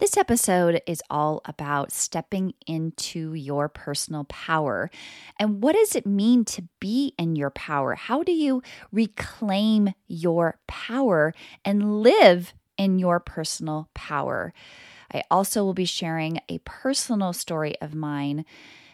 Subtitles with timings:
[0.00, 4.90] This episode is all about stepping into your personal power.
[5.38, 7.96] And what does it mean to be in your power?
[7.96, 11.34] How do you reclaim your power
[11.66, 14.54] and live in your personal power?
[15.12, 18.46] I also will be sharing a personal story of mine,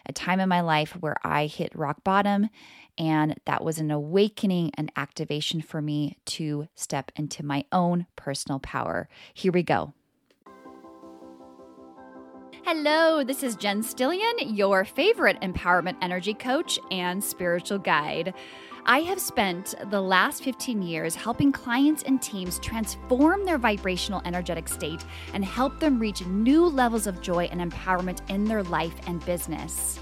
[0.05, 2.49] a time in my life where I hit rock bottom.
[2.97, 8.59] And that was an awakening and activation for me to step into my own personal
[8.59, 9.07] power.
[9.33, 9.93] Here we go.
[12.69, 18.33] Hello, this is Jen Stillion, your favorite empowerment energy coach and spiritual guide.
[18.85, 24.67] I have spent the last 15 years helping clients and teams transform their vibrational energetic
[24.67, 29.25] state and help them reach new levels of joy and empowerment in their life and
[29.25, 30.01] business.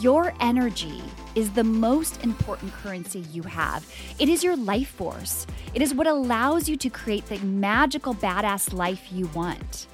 [0.00, 1.02] Your energy
[1.34, 3.92] is the most important currency you have.
[4.20, 5.48] It is your life force.
[5.74, 9.88] It is what allows you to create the magical, badass life you want.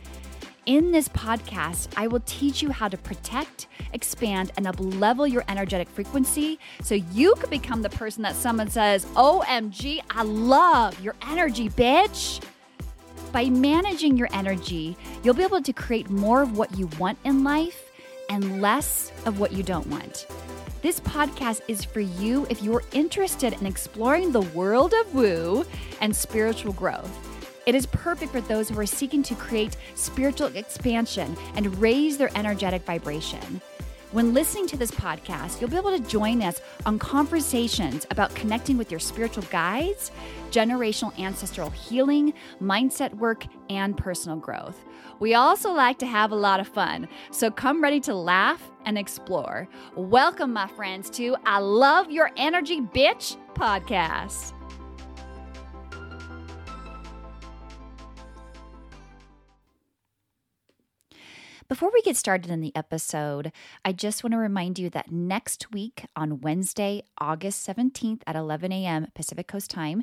[0.69, 5.89] In this podcast, I will teach you how to protect, expand, and uplevel your energetic
[5.89, 11.71] frequency so you can become the person that someone says, OMG, I love your energy,
[11.71, 12.45] bitch.
[13.33, 17.45] By managing your energy, you'll be able to create more of what you want in
[17.45, 17.91] life
[18.29, 20.27] and less of what you don't want.
[20.83, 25.65] This podcast is for you if you're interested in exploring the world of woo
[26.03, 27.28] and spiritual growth.
[27.69, 32.31] It is perfect for those who are seeking to create spiritual expansion and raise their
[32.35, 33.61] energetic vibration.
[34.11, 38.79] When listening to this podcast, you'll be able to join us on conversations about connecting
[38.79, 40.13] with your spiritual guides,
[40.51, 44.83] generational ancestral healing, mindset work, and personal growth.
[45.21, 48.97] We also like to have a lot of fun, so come ready to laugh and
[48.97, 49.69] explore.
[49.95, 54.55] Welcome, my friends, to I Love Your Energy Bitch podcast.
[61.69, 63.53] Before we get started in the episode,
[63.85, 68.73] I just want to remind you that next week on Wednesday, August 17th at 11
[68.73, 69.09] a.m.
[69.15, 70.03] Pacific Coast time,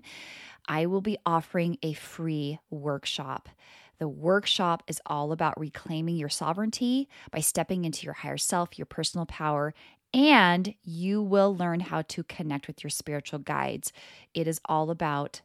[0.67, 3.49] I will be offering a free workshop.
[3.97, 8.85] The workshop is all about reclaiming your sovereignty by stepping into your higher self, your
[8.85, 9.73] personal power,
[10.13, 13.91] and you will learn how to connect with your spiritual guides.
[14.35, 15.41] It is all about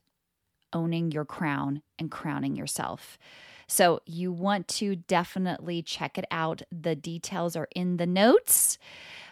[0.73, 3.19] owning your crown and crowning yourself.
[3.67, 6.63] So you want to definitely check it out.
[6.73, 8.79] The details are in the notes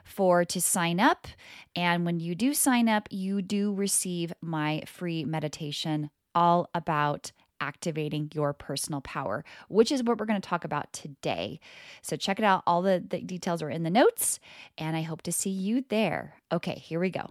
[0.04, 1.26] for to sign up.
[1.74, 8.30] And when you do sign up, you do receive my free meditation all about activating
[8.32, 11.58] your personal power, which is what we're going to talk about today.
[12.02, 12.62] So check it out.
[12.66, 14.38] All the, the details are in the notes,
[14.76, 16.34] and I hope to see you there.
[16.52, 17.30] Okay, here we go.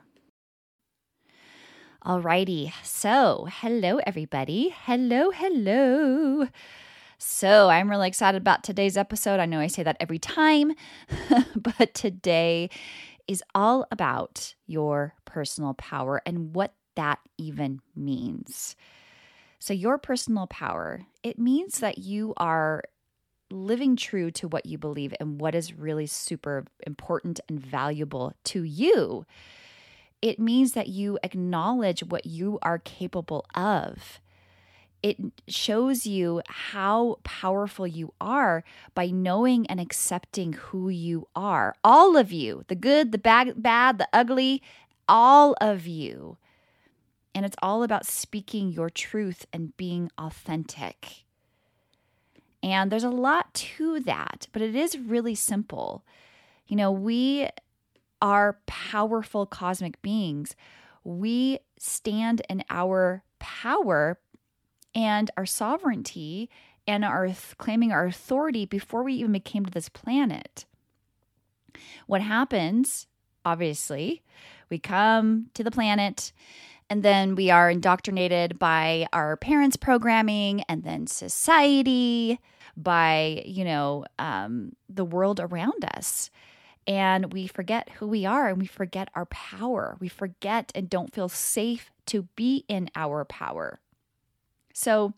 [2.08, 4.74] Alrighty, so hello everybody.
[4.86, 6.48] Hello, hello.
[7.18, 9.42] So I'm really excited about today's episode.
[9.42, 10.72] I know I say that every time,
[11.58, 12.70] but today
[13.28, 18.78] is all about your personal power and what that even means.
[19.60, 22.84] So, your personal power, it means that you are
[23.52, 28.64] living true to what you believe and what is really super important and valuable to
[28.64, 29.26] you.
[30.22, 34.20] It means that you acknowledge what you are capable of
[35.04, 35.18] it
[35.48, 38.64] shows you how powerful you are
[38.94, 41.76] by knowing and accepting who you are.
[41.84, 44.62] All of you, the good, the bad, bad, the ugly,
[45.08, 46.38] all of you.
[47.36, 51.24] And it's all about speaking your truth and being authentic.
[52.64, 56.04] And there's a lot to that, but it is really simple.
[56.68, 57.48] You know, we
[58.22, 60.56] are powerful cosmic beings.
[61.04, 64.20] We stand in our power
[64.96, 66.50] and our sovereignty
[66.88, 70.66] and our claiming our authority before we even came to this planet.
[72.08, 73.08] What happens,
[73.46, 74.24] obviously,
[74.70, 76.32] we come to the planet
[76.90, 82.40] and then we are indoctrinated by our parents' programming and then society,
[82.78, 86.30] by, you know, um, the world around us.
[86.88, 89.98] And we forget who we are and we forget our power.
[90.00, 93.82] We forget and don't feel safe to be in our power.
[94.74, 95.14] So,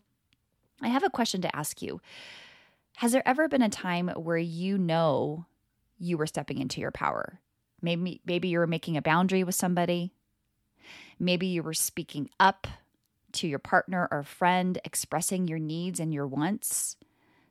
[0.82, 2.00] I have a question to ask you.
[2.96, 5.46] Has there ever been a time where you know
[5.98, 7.40] you were stepping into your power?
[7.80, 10.12] Maybe maybe you were making a boundary with somebody.
[11.18, 12.66] Maybe you were speaking up
[13.32, 16.96] to your partner or friend, expressing your needs and your wants,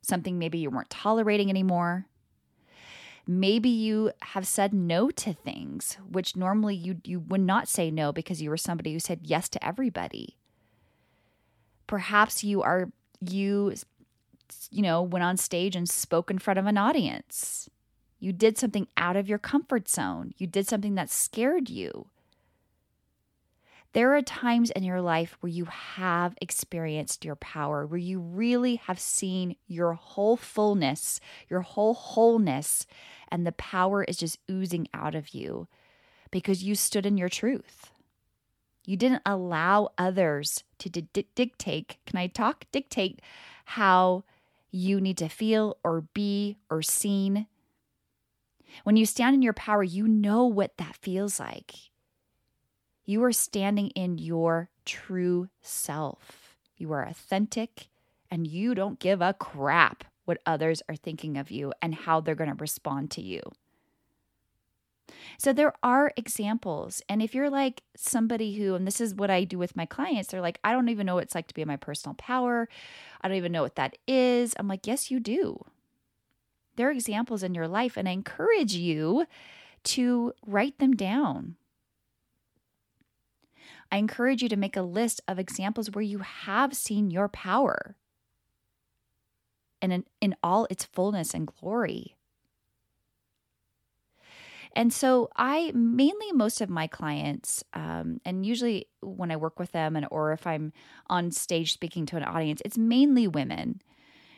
[0.02, 2.08] something maybe you weren't tolerating anymore.
[3.28, 8.12] Maybe you have said no to things which normally you you would not say no
[8.12, 10.38] because you were somebody who said yes to everybody.
[11.88, 13.74] Perhaps you are you
[14.72, 17.70] you know, went on stage and spoke in front of an audience.
[18.20, 20.34] You did something out of your comfort zone.
[20.38, 22.08] You did something that scared you.
[23.94, 28.76] There are times in your life where you have experienced your power, where you really
[28.76, 31.20] have seen your whole fullness,
[31.50, 32.86] your whole wholeness,
[33.32, 35.68] and the power is just oozing out of you
[36.30, 37.92] because you stood in your truth.
[38.86, 42.66] You didn't allow others to di- dictate, can I talk?
[42.72, 43.22] Dictate
[43.66, 44.24] how
[44.72, 47.48] you need to feel or be or seen.
[48.84, 51.89] When you stand in your power, you know what that feels like.
[53.10, 56.56] You are standing in your true self.
[56.78, 57.88] You are authentic
[58.30, 62.36] and you don't give a crap what others are thinking of you and how they're
[62.36, 63.42] going to respond to you.
[65.40, 67.02] So there are examples.
[67.10, 70.30] And if you're like somebody who, and this is what I do with my clients,
[70.30, 72.70] they're like, I don't even know what it's like to be in my personal power.
[73.22, 74.54] I don't even know what that is.
[74.60, 75.66] I'm like, yes, you do.
[76.76, 79.26] There are examples in your life, and I encourage you
[79.86, 81.56] to write them down.
[83.92, 87.96] I encourage you to make a list of examples where you have seen your power
[89.82, 92.16] and in, in all its fullness and glory.
[94.76, 99.72] And so I mainly most of my clients, um, and usually when I work with
[99.72, 100.74] them, and or if I'm
[101.08, 103.82] on stage speaking to an audience, it's mainly women.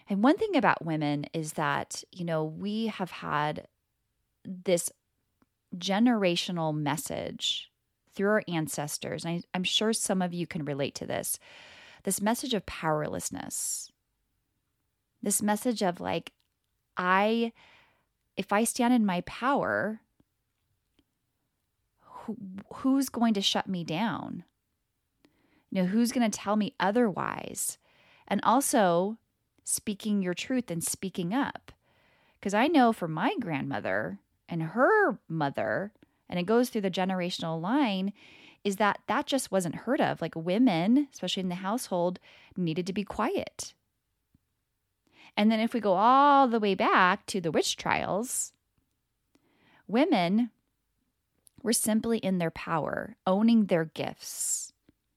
[0.09, 3.68] And one thing about women is that you know we have had
[4.45, 4.89] this
[5.75, 7.70] generational message
[8.13, 9.25] through our ancestors.
[9.25, 11.39] And I, I'm sure some of you can relate to this
[12.03, 13.91] this message of powerlessness,
[15.21, 16.31] this message of like,
[16.97, 17.53] I,
[18.35, 20.01] if I stand in my power,
[22.01, 22.37] who,
[22.73, 24.43] who's going to shut me down?
[25.69, 27.77] You know, who's going to tell me otherwise?
[28.27, 29.17] And also
[29.63, 31.71] speaking your truth and speaking up.
[32.39, 34.19] Because I know for my grandmother
[34.49, 35.93] and her mother,
[36.31, 38.13] and it goes through the generational line
[38.63, 40.21] is that that just wasn't heard of.
[40.21, 42.19] Like women, especially in the household,
[42.55, 43.73] needed to be quiet.
[45.35, 48.53] And then if we go all the way back to the witch trials,
[49.87, 50.51] women
[51.63, 54.73] were simply in their power, owning their gifts.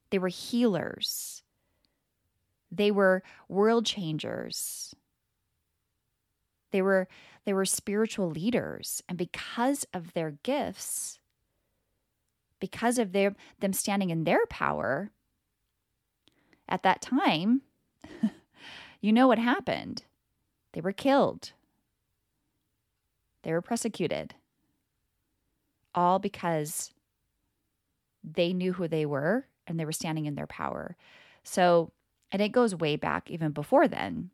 [0.09, 1.43] They were healers.
[2.71, 4.93] They were world changers.
[6.71, 7.07] They were
[7.45, 9.03] they were spiritual leaders.
[9.07, 11.19] And because of their gifts,
[12.59, 15.11] because of their, them standing in their power,
[16.67, 17.61] at that time,
[19.01, 20.03] you know what happened.
[20.73, 21.53] They were killed,
[23.43, 24.33] they were persecuted,
[25.93, 26.91] all because
[28.23, 30.97] they knew who they were and they were standing in their power.
[31.43, 31.91] So,
[32.31, 34.31] and it goes way back even before then.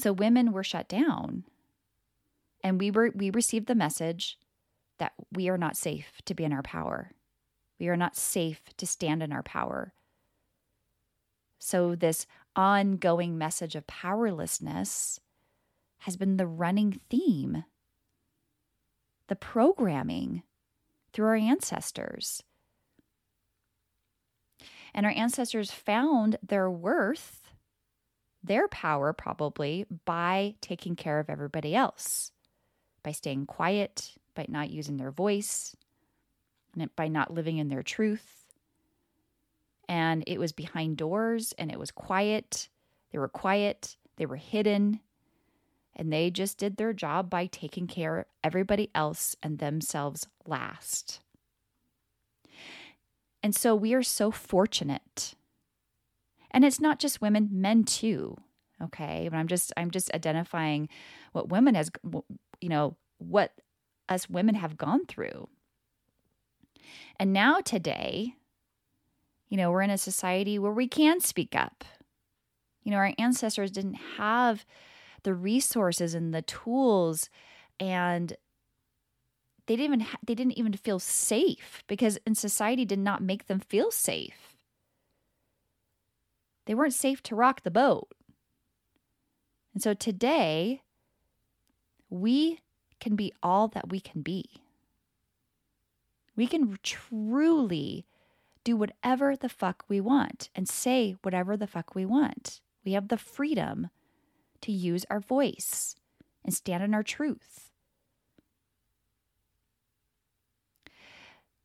[0.00, 1.44] So women were shut down.
[2.64, 4.38] And we were we received the message
[4.98, 7.12] that we are not safe to be in our power.
[7.78, 9.92] We are not safe to stand in our power.
[11.58, 12.26] So this
[12.56, 15.20] ongoing message of powerlessness
[15.98, 17.64] has been the running theme.
[19.28, 20.42] The programming
[21.12, 22.42] through our ancestors.
[24.94, 27.39] And our ancestors found their worth
[28.42, 32.32] their power probably by taking care of everybody else,
[33.02, 35.76] by staying quiet, by not using their voice,
[36.96, 38.46] by not living in their truth.
[39.88, 42.68] And it was behind doors and it was quiet.
[43.12, 45.00] They were quiet, they were hidden,
[45.96, 51.20] and they just did their job by taking care of everybody else and themselves last.
[53.42, 55.34] And so we are so fortunate
[56.50, 58.36] and it's not just women, men too.
[58.82, 59.28] Okay.
[59.30, 60.88] But I'm just, I'm just identifying
[61.32, 61.90] what women has,
[62.60, 63.52] you know, what
[64.08, 65.48] us women have gone through.
[67.18, 68.34] And now today,
[69.48, 71.84] you know, we're in a society where we can speak up.
[72.82, 74.64] You know, our ancestors didn't have
[75.22, 77.28] the resources and the tools
[77.78, 78.34] and
[79.66, 83.46] they didn't even ha- they didn't even feel safe because in society did not make
[83.46, 84.49] them feel safe
[86.66, 88.08] they weren't safe to rock the boat.
[89.72, 90.82] And so today,
[92.08, 92.60] we
[92.98, 94.62] can be all that we can be.
[96.36, 98.06] We can truly
[98.64, 102.60] do whatever the fuck we want and say whatever the fuck we want.
[102.84, 103.88] We have the freedom
[104.62, 105.96] to use our voice
[106.44, 107.70] and stand in our truth.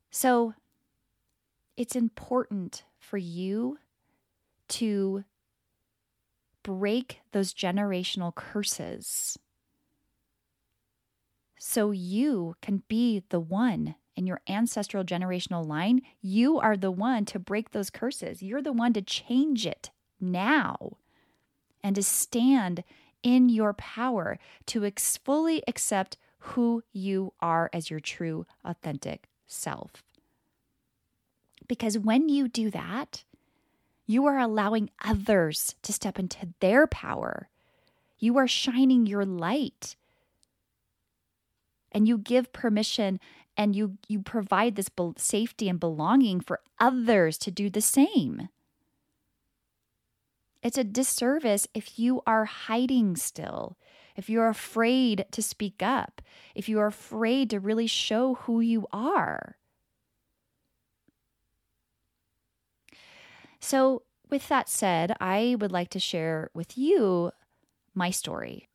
[0.09, 0.53] So
[1.75, 3.79] it's important for you
[4.79, 5.23] to
[6.63, 9.37] break those generational curses
[11.59, 16.01] so you can be the one in your ancestral generational line.
[16.21, 18.41] You are the one to break those curses.
[18.41, 19.89] You're the one to change it
[20.19, 20.97] now
[21.83, 22.83] and to stand
[23.23, 30.03] in your power to ex- fully accept who you are as your true, authentic self.
[31.67, 33.23] Because when you do that,
[34.05, 37.49] you are allowing others to step into their power.
[38.19, 39.95] You are shining your light.
[41.91, 43.19] And you give permission
[43.57, 48.49] and you you provide this safety and belonging for others to do the same.
[50.61, 53.77] It's a disservice if you are hiding still,
[54.15, 56.21] if you're afraid to speak up,
[56.53, 59.57] if you are afraid to really show who you are.
[63.65, 67.31] So, with that said, I would like to share with you
[67.95, 68.69] my story.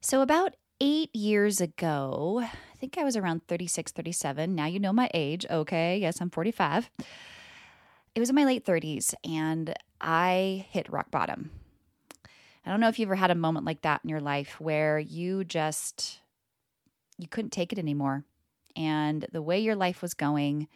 [0.00, 4.54] So, about eight years ago, I think I was around 36, 37.
[4.54, 5.44] Now you know my age.
[5.50, 5.98] Okay.
[5.98, 6.90] Yes, I'm 45.
[8.14, 11.50] It was in my late 30s, and I hit rock bottom.
[12.64, 14.98] I don't know if you've ever had a moment like that in your life where
[14.98, 16.20] you just
[17.18, 18.24] you couldn't take it anymore.
[18.74, 20.66] And the way your life was going,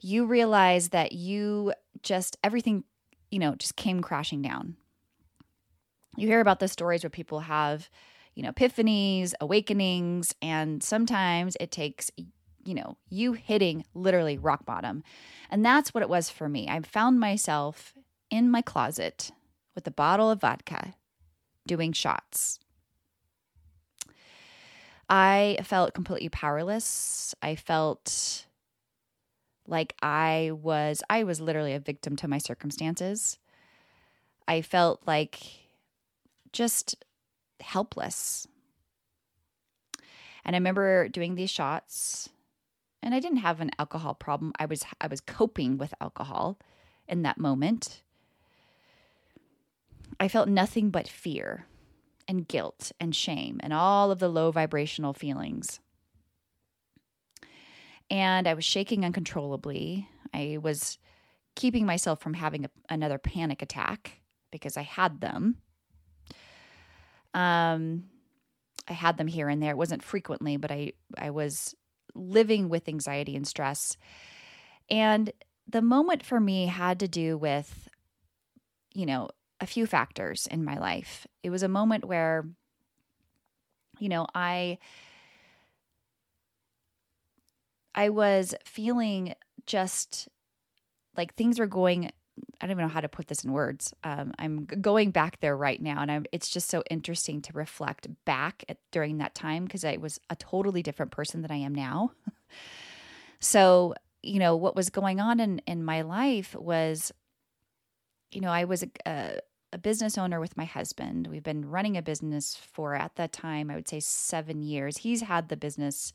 [0.00, 1.72] you realized that you
[2.04, 2.84] just everything,
[3.30, 4.76] you know, just came crashing down.
[6.16, 7.90] You hear about the stories where people have,
[8.34, 12.10] you know, epiphanies, awakenings, and sometimes it takes
[12.66, 15.02] you know, you hitting literally rock bottom.
[15.50, 16.68] And that's what it was for me.
[16.68, 17.94] I found myself
[18.30, 19.30] in my closet
[19.74, 20.94] with a bottle of vodka
[21.66, 22.58] doing shots.
[25.08, 27.34] I felt completely powerless.
[27.42, 28.46] I felt
[29.66, 33.38] like I was I was literally a victim to my circumstances.
[34.46, 35.40] I felt like
[36.52, 36.96] just
[37.60, 38.46] helpless.
[40.44, 42.28] And I remember doing these shots
[43.02, 44.52] and I didn't have an alcohol problem.
[44.58, 46.58] I was I was coping with alcohol
[47.08, 48.02] in that moment.
[50.20, 51.66] I felt nothing but fear
[52.28, 55.80] and guilt and shame and all of the low vibrational feelings.
[58.10, 60.08] And I was shaking uncontrollably.
[60.32, 60.98] I was
[61.54, 64.20] keeping myself from having a, another panic attack
[64.50, 65.56] because I had them.
[67.32, 68.04] Um,
[68.88, 69.70] I had them here and there.
[69.70, 71.74] It wasn't frequently, but I I was
[72.14, 73.96] living with anxiety and stress.
[74.90, 75.32] And
[75.66, 77.88] the moment for me had to do with,
[78.94, 79.30] you know,
[79.60, 81.26] a few factors in my life.
[81.42, 82.46] It was a moment where,
[83.98, 84.78] you know, I
[87.94, 89.34] I was feeling
[89.66, 90.28] just
[91.16, 92.10] like things were going
[92.60, 93.94] I don't even know how to put this in words.
[94.02, 98.08] Um, I'm going back there right now, and I'm, it's just so interesting to reflect
[98.24, 101.74] back at, during that time because I was a totally different person than I am
[101.74, 102.12] now.
[103.40, 107.12] so, you know, what was going on in, in my life was,
[108.32, 109.38] you know, I was a, a,
[109.72, 111.28] a business owner with my husband.
[111.28, 114.98] We've been running a business for, at that time, I would say seven years.
[114.98, 116.12] He's had the business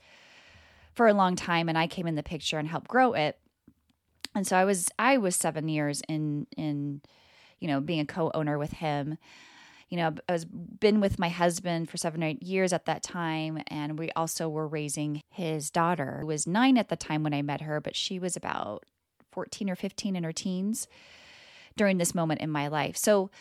[1.00, 3.40] for a long time, and I came in the picture and helped grow it
[4.36, 7.02] and so I was I was seven years in in
[7.60, 9.18] you know being a co-owner with him.
[9.90, 13.02] You know, I was been with my husband for seven or eight years at that
[13.02, 17.34] time, and we also were raising his daughter, who was nine at the time when
[17.34, 18.86] I met her, but she was about
[19.32, 20.88] fourteen or fifteen in her teens
[21.76, 22.98] during this moment in my life.
[22.98, 23.32] So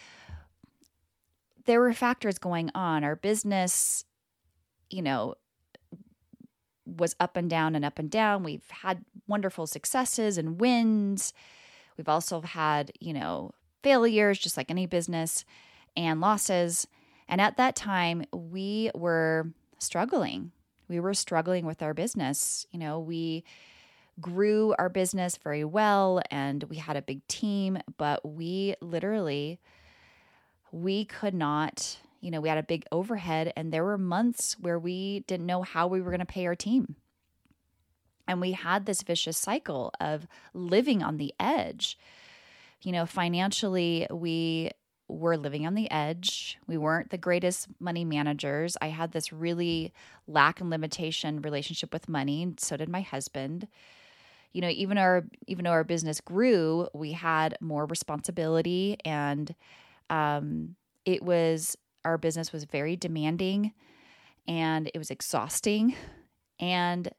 [1.67, 3.05] there were factors going on.
[3.05, 4.07] Our business,
[4.89, 5.35] you know,
[6.97, 8.43] was up and down and up and down.
[8.43, 11.33] We've had wonderful successes and wins.
[11.97, 13.53] We've also had, you know,
[13.83, 15.45] failures, just like any business,
[15.97, 16.87] and losses.
[17.29, 20.53] And at that time, we were struggling.
[20.89, 22.67] We were struggling with our business.
[22.73, 23.45] You know, we
[24.21, 29.61] grew our business very well and we had a big team, but we literally
[30.73, 34.79] we could not you know, we had a big overhead, and there were months where
[34.79, 36.97] we didn't know how we were going to pay our team.
[38.27, 41.99] And we had this vicious cycle of living on the edge.
[42.83, 44.71] You know, financially, we
[45.09, 46.59] were living on the edge.
[46.67, 48.77] We weren't the greatest money managers.
[48.83, 49.93] I had this really
[50.27, 52.55] lack and limitation relationship with money.
[52.59, 53.69] So did my husband.
[54.53, 59.55] You know, even our even though our business grew, we had more responsibility and
[60.11, 63.73] um, it was our business was very demanding
[64.47, 65.95] and it was exhausting.
[66.59, 67.11] And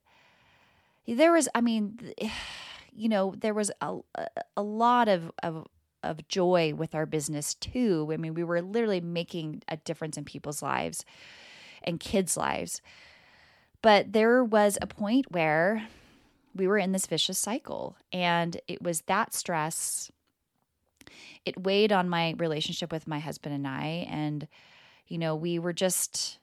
[1.07, 2.13] there was, I mean,
[2.93, 3.97] you know, there was a,
[4.57, 5.67] a lot of, of
[6.03, 8.09] of joy with our business too.
[8.11, 11.05] I mean, we were literally making a difference in people's lives
[11.83, 12.81] and kids' lives.
[13.81, 15.87] But there was a point where
[16.55, 20.11] we were in this vicious cycle, and it was that stress.
[21.45, 24.07] It weighed on my relationship with my husband and I.
[24.09, 24.47] And,
[25.07, 26.39] you know, we were just,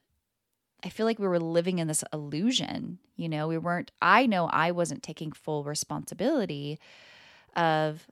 [0.85, 2.99] I feel like we were living in this illusion.
[3.17, 6.79] You know, we weren't, I know I wasn't taking full responsibility
[7.55, 8.07] of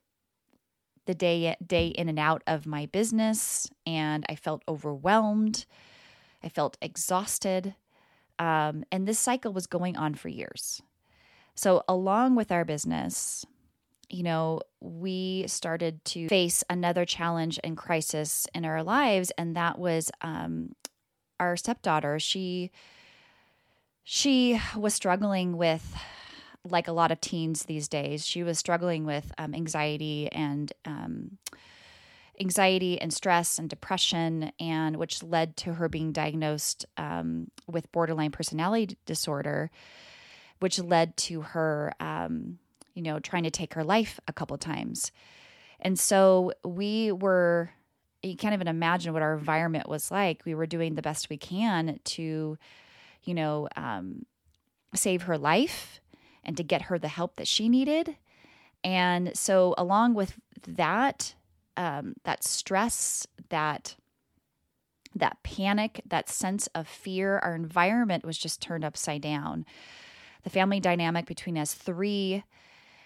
[1.06, 5.66] the day day in and out of my business and I felt overwhelmed.
[6.42, 7.74] I felt exhausted.
[8.38, 10.82] Um, and this cycle was going on for years.
[11.54, 13.46] So, along with our business,
[14.14, 19.78] you know, we started to face another challenge and crisis in our lives, and that
[19.78, 20.74] was um,
[21.40, 22.18] our stepdaughter.
[22.20, 22.70] She
[24.04, 25.96] she was struggling with
[26.68, 31.38] like a lot of teens these days, she was struggling with um, anxiety and um,
[32.40, 38.30] anxiety and stress and depression, and which led to her being diagnosed um, with borderline
[38.30, 39.70] personality disorder,
[40.60, 42.58] which led to her, um,
[42.94, 45.12] you know, trying to take her life a couple times.
[45.80, 47.70] And so we were,
[48.22, 50.42] you can't even imagine what our environment was like.
[50.44, 52.58] We were doing the best we can to,
[53.24, 54.24] you know, um,
[54.94, 56.00] save her life
[56.42, 58.16] and to get her the help that she needed.
[58.82, 60.34] And so, along with
[60.66, 61.34] that,
[61.76, 63.96] um, that stress, that
[65.14, 69.64] that panic, that sense of fear, our environment was just turned upside down.
[70.42, 72.42] The family dynamic between us three,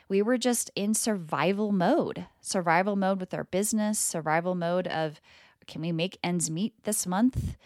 [0.08, 5.20] we were just in survival mode, survival mode with our business, survival mode of
[5.66, 7.56] can we make ends meet this month?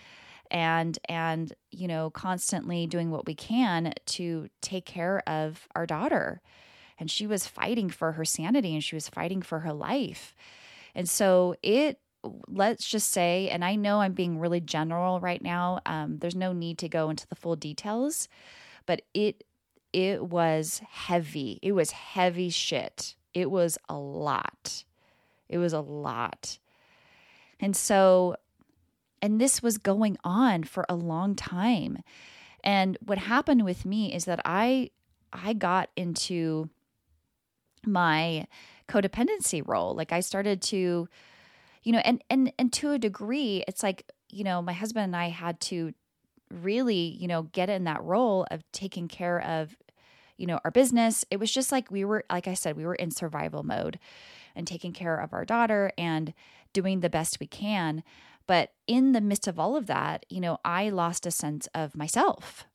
[0.52, 6.40] and and you know constantly doing what we can to take care of our daughter
[6.98, 10.36] and she was fighting for her sanity and she was fighting for her life
[10.94, 11.98] and so it
[12.46, 16.52] let's just say and i know i'm being really general right now um, there's no
[16.52, 18.28] need to go into the full details
[18.86, 19.42] but it
[19.92, 24.84] it was heavy it was heavy shit it was a lot
[25.48, 26.58] it was a lot
[27.60, 28.36] and so
[29.22, 32.02] and this was going on for a long time.
[32.64, 34.90] And what happened with me is that I
[35.32, 36.68] I got into
[37.86, 38.46] my
[38.88, 39.94] codependency role.
[39.94, 41.08] Like I started to
[41.84, 45.16] you know, and and and to a degree it's like, you know, my husband and
[45.16, 45.94] I had to
[46.50, 49.76] really, you know, get in that role of taking care of
[50.42, 51.24] you know, our business.
[51.30, 54.00] It was just like we were like I said, we were in survival mode
[54.56, 56.34] and taking care of our daughter and
[56.72, 58.02] doing the best we can.
[58.48, 61.96] But in the midst of all of that, you know, I lost a sense of
[61.96, 62.66] myself.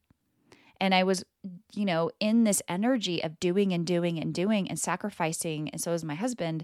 [0.80, 1.26] And I was,
[1.74, 5.70] you know, in this energy of doing and doing and doing and sacrificing.
[5.70, 6.64] And so was my husband,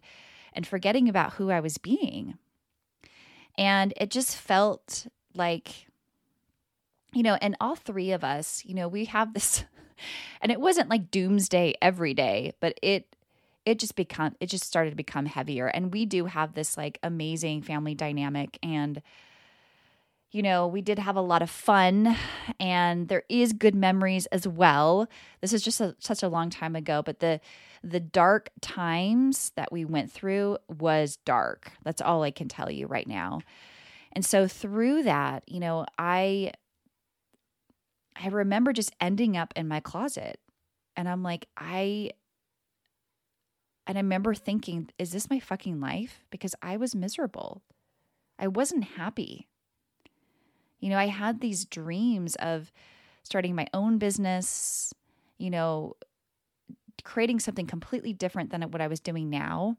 [0.54, 2.38] and forgetting about who I was being.
[3.58, 5.88] And it just felt like,
[7.12, 9.66] you know, and all three of us, you know, we have this,
[10.42, 13.16] and it wasn't like doomsday every day, but it
[13.66, 15.68] it just become it just started to become heavier.
[15.68, 18.58] And we do have this like amazing family dynamic.
[18.62, 19.02] And
[20.32, 22.18] you know we did have a lot of fun
[22.60, 25.08] and there is good memories as well.
[25.42, 27.40] This is just a, such a long time ago but the
[27.84, 31.72] the dark times that we went through was dark.
[31.84, 33.42] That's all i can tell you right now.
[34.12, 36.52] And so through that you know i
[38.16, 40.40] i remember just ending up in my closet
[40.96, 42.10] and i'm like i
[43.86, 46.24] and I remember thinking, is this my fucking life?
[46.30, 47.62] Because I was miserable.
[48.40, 49.48] I wasn't happy.
[50.80, 52.72] You know, I had these dreams of
[53.24, 54.94] starting my own business,
[55.38, 55.96] you know,
[57.04, 59.78] creating something completely different than what I was doing now.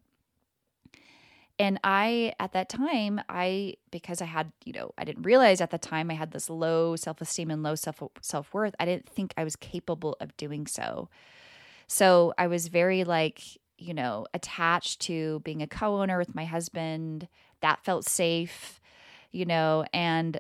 [1.58, 5.70] And I, at that time, I, because I had, you know, I didn't realize at
[5.70, 8.74] the time I had this low self esteem and low self self worth.
[8.80, 11.08] I didn't think I was capable of doing so.
[11.86, 13.40] So I was very like,
[13.78, 17.28] you know, attached to being a co owner with my husband.
[17.60, 18.80] That felt safe,
[19.30, 20.38] you know, and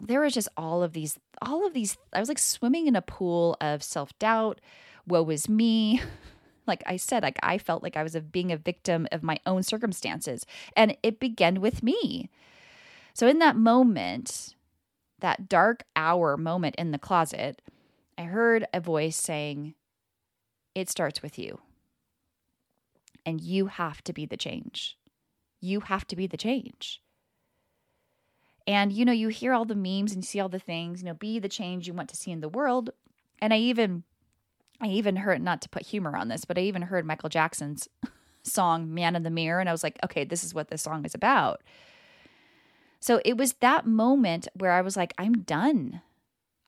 [0.00, 1.96] there was just all of these, all of these.
[2.12, 4.60] I was like swimming in a pool of self doubt.
[5.06, 6.02] Woe is me.
[6.70, 9.38] Like I said, like I felt like I was a, being a victim of my
[9.44, 10.46] own circumstances.
[10.74, 12.30] And it began with me.
[13.12, 14.54] So in that moment,
[15.18, 17.60] that dark hour moment in the closet,
[18.16, 19.74] I heard a voice saying,
[20.74, 21.58] It starts with you
[23.26, 24.96] and you have to be the change.
[25.60, 27.02] You have to be the change.
[28.66, 31.06] And you know, you hear all the memes and you see all the things, you
[31.06, 32.90] know, be the change you want to see in the world.
[33.40, 34.04] And I even
[34.80, 37.88] I even heard not to put humor on this, but I even heard Michael Jackson's
[38.42, 41.04] song Man in the Mirror and I was like, okay, this is what this song
[41.04, 41.62] is about.
[43.00, 46.02] So it was that moment where I was like, I'm done.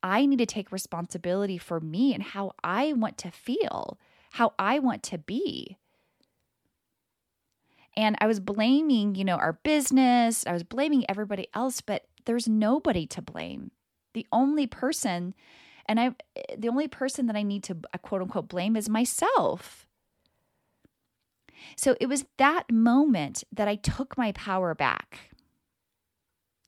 [0.02, 3.98] I need to take responsibility for me and how I want to feel,
[4.32, 5.76] how I want to be.
[7.96, 12.48] And I was blaming, you know, our business, I was blaming everybody else, but there's
[12.48, 13.70] nobody to blame.
[14.14, 15.34] The only person,
[15.86, 16.14] and I,
[16.56, 19.86] the only person that I need to uh, quote unquote blame is myself.
[21.76, 25.30] So it was that moment that I took my power back.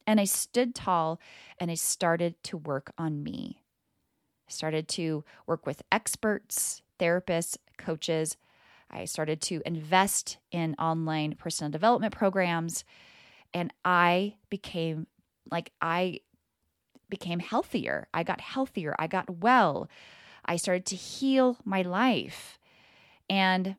[0.07, 1.19] And I stood tall
[1.59, 3.63] and I started to work on me.
[4.47, 8.37] I started to work with experts, therapists, coaches.
[8.91, 12.85] I started to invest in online personal development programs.
[13.55, 15.07] And I became
[15.51, 16.21] like, I
[17.09, 18.09] became healthier.
[18.13, 18.95] I got healthier.
[18.99, 19.89] I got well.
[20.45, 22.59] I started to heal my life.
[23.29, 23.77] And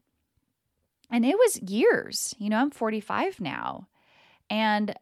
[1.12, 2.34] and it was years.
[2.40, 3.88] You know, I'm 45 now.
[4.50, 4.96] And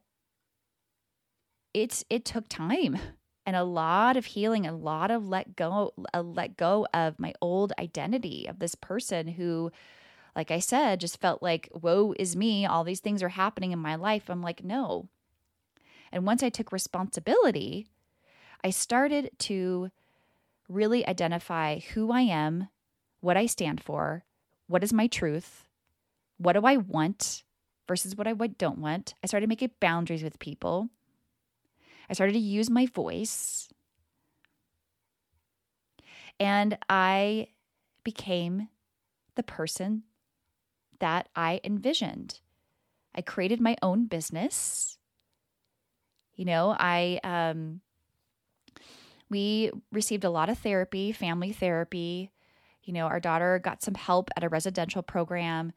[1.74, 3.00] it's it took time
[3.46, 7.34] and a lot of healing, a lot of let go, a let go of my
[7.42, 9.72] old identity of this person who,
[10.36, 12.66] like I said, just felt like, woe is me.
[12.66, 14.30] All these things are happening in my life.
[14.30, 15.10] I'm like, no.
[16.12, 17.88] And once I took responsibility,
[18.64, 19.92] I started to
[20.70, 22.70] really identify who I am,
[23.20, 24.24] what I stand for,
[24.68, 25.68] what is my truth,
[26.38, 27.44] what do I want
[27.88, 29.14] versus what I don't want.
[29.24, 30.90] I started making boundaries with people.
[32.10, 33.70] I started to use my voice.
[36.40, 37.48] And I
[38.04, 38.70] became
[39.36, 40.04] the person
[41.00, 42.40] that I envisioned.
[43.16, 44.98] I created my own business.
[46.36, 47.82] You know, I um
[49.34, 52.30] we received a lot of therapy, family therapy.
[52.84, 55.74] You know, our daughter got some help at a residential program.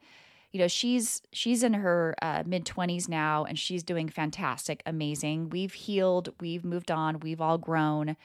[0.51, 5.49] You know she's she's in her uh, mid 20s now and she's doing fantastic amazing.
[5.49, 8.15] We've healed we've moved on we've all grown.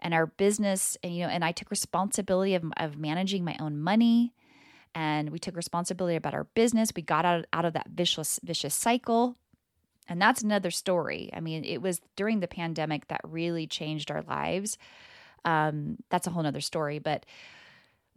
[0.00, 3.80] And our business and you know and i took responsibility of, of managing my own
[3.80, 4.34] money
[4.94, 6.90] and we took responsibility about our business.
[6.94, 9.36] We got out, out of that vicious vicious cycle
[10.08, 14.22] and that's another story i mean it was during the pandemic that really changed our
[14.22, 14.78] lives
[15.44, 17.24] um, that's a whole nother story but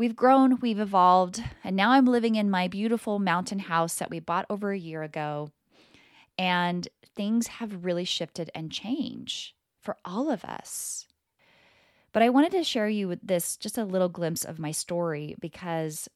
[0.01, 4.19] We've grown, we've evolved, and now I'm living in my beautiful mountain house that we
[4.19, 5.51] bought over a year ago.
[6.39, 11.05] And things have really shifted and changed for all of us.
[12.13, 15.35] But I wanted to share you with this just a little glimpse of my story
[15.39, 16.09] because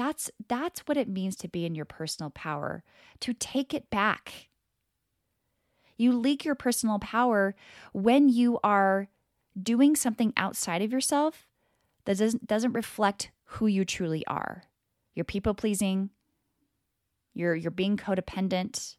[0.00, 2.82] that's that's what it means to be in your personal power,
[3.20, 4.48] to take it back.
[5.96, 7.54] You leak your personal power
[7.92, 9.08] when you are
[9.60, 11.46] doing something outside of yourself
[12.06, 14.62] that doesn't, doesn't reflect who you truly are.
[15.14, 16.10] You're people pleasing,
[17.34, 18.96] you're, you're being codependent,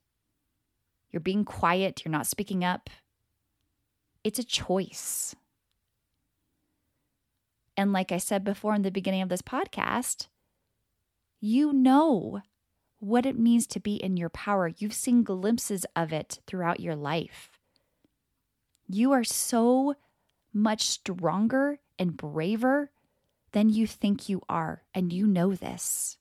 [1.11, 2.89] you're being quiet, you're not speaking up.
[4.23, 5.35] It's a choice.
[7.75, 10.27] And like I said before in the beginning of this podcast,
[11.41, 12.41] you know
[12.99, 14.67] what it means to be in your power.
[14.67, 17.49] You've seen glimpses of it throughout your life.
[18.87, 19.95] You are so
[20.53, 22.91] much stronger and braver
[23.53, 26.17] than you think you are, and you know this.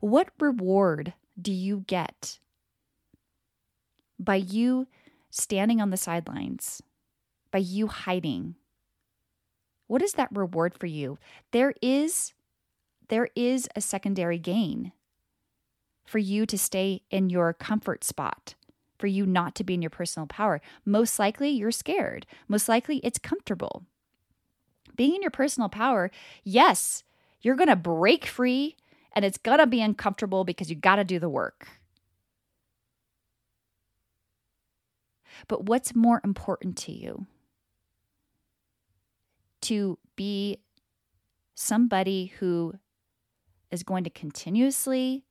[0.00, 2.38] What reward do you get
[4.18, 4.86] by you
[5.30, 6.82] standing on the sidelines,
[7.50, 8.56] by you hiding?
[9.86, 11.18] What is that reward for you?
[11.52, 12.32] There is
[13.10, 14.92] there is a secondary gain
[16.04, 18.54] for you to stay in your comfort spot,
[18.98, 20.60] for you not to be in your personal power.
[20.84, 22.26] Most likely you're scared.
[22.48, 23.84] Most likely it's comfortable
[25.00, 26.10] being in your personal power,
[26.44, 27.04] yes,
[27.40, 28.76] you're going to break free
[29.14, 31.66] and it's going to be uncomfortable because you got to do the work.
[35.48, 37.26] But what's more important to you?
[39.62, 40.58] To be
[41.54, 42.74] somebody who
[43.70, 45.24] is going to continuously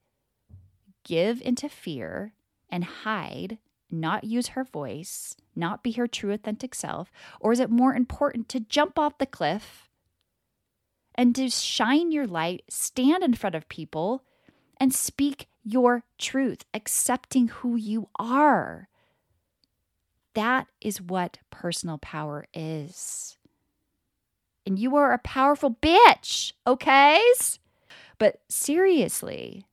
[1.03, 2.33] give into fear
[2.69, 3.57] and hide
[3.91, 7.11] not use her voice, not be her true authentic self?
[7.39, 9.89] Or is it more important to jump off the cliff
[11.15, 14.23] and to shine your light, stand in front of people,
[14.77, 18.89] and speak your truth, accepting who you are?
[20.35, 23.37] That is what personal power is.
[24.65, 27.21] And you are a powerful bitch, okay?
[28.19, 29.65] But seriously,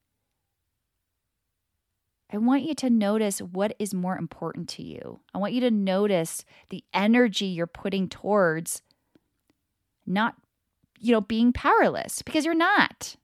[2.32, 5.20] I want you to notice what is more important to you.
[5.34, 8.82] I want you to notice the energy you're putting towards
[10.06, 10.36] not
[10.98, 13.16] you know, being powerless because you're not.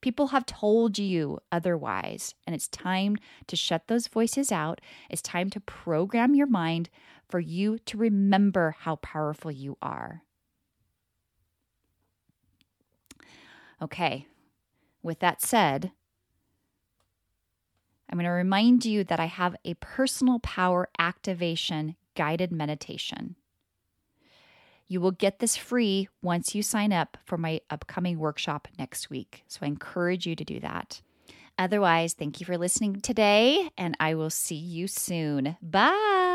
[0.00, 3.16] People have told you otherwise, and it's time
[3.48, 4.80] to shut those voices out.
[5.10, 6.90] It's time to program your mind
[7.28, 10.22] for you to remember how powerful you are.
[13.80, 14.26] Okay,
[15.02, 15.92] with that said,
[18.08, 23.36] I'm going to remind you that I have a personal power activation guided meditation.
[24.88, 29.42] You will get this free once you sign up for my upcoming workshop next week.
[29.48, 31.02] So I encourage you to do that.
[31.58, 35.56] Otherwise, thank you for listening today, and I will see you soon.
[35.62, 36.25] Bye.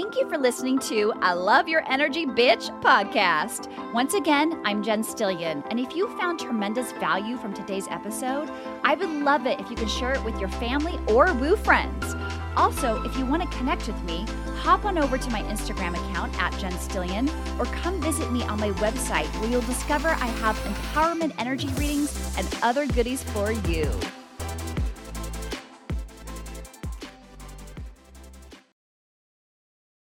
[0.00, 3.66] Thank you for listening to I Love Your Energy Bitch podcast.
[3.92, 8.48] Once again, I'm Jen Stillion, and if you found tremendous value from today's episode,
[8.84, 12.14] I would love it if you could share it with your family or woo friends.
[12.56, 14.24] Also, if you want to connect with me,
[14.58, 18.60] hop on over to my Instagram account at Jen Stillion or come visit me on
[18.60, 23.90] my website where you'll discover I have empowerment energy readings and other goodies for you.